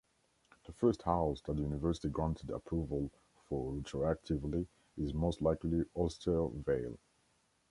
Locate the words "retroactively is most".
3.71-5.43